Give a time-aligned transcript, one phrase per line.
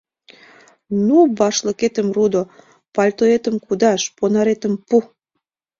[1.07, 2.41] —Ну, башлыкетым рудо,
[2.95, 4.97] пальтоэтым кудаш, понаретым пу.